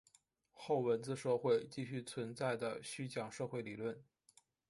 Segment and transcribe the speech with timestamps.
[0.51, 4.03] 后文字社会继续存在的虚讲社会理论。